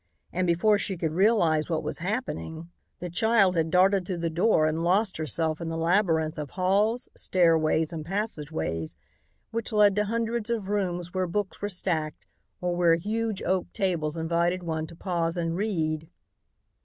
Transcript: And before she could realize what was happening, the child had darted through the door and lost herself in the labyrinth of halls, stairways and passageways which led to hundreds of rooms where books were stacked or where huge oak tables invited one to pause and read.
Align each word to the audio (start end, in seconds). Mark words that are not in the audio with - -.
And 0.33 0.47
before 0.47 0.79
she 0.79 0.97
could 0.97 1.11
realize 1.11 1.69
what 1.69 1.83
was 1.83 1.99
happening, 1.99 2.71
the 2.97 3.07
child 3.11 3.55
had 3.55 3.69
darted 3.69 4.03
through 4.07 4.17
the 4.17 4.31
door 4.31 4.65
and 4.65 4.83
lost 4.83 5.17
herself 5.17 5.61
in 5.61 5.69
the 5.69 5.77
labyrinth 5.77 6.39
of 6.39 6.49
halls, 6.49 7.07
stairways 7.15 7.93
and 7.93 8.03
passageways 8.03 8.97
which 9.51 9.71
led 9.71 9.95
to 9.97 10.05
hundreds 10.05 10.49
of 10.49 10.69
rooms 10.69 11.13
where 11.13 11.27
books 11.27 11.61
were 11.61 11.69
stacked 11.69 12.25
or 12.61 12.75
where 12.75 12.95
huge 12.95 13.43
oak 13.43 13.71
tables 13.73 14.17
invited 14.17 14.63
one 14.63 14.87
to 14.87 14.95
pause 14.95 15.37
and 15.37 15.55
read. 15.55 16.09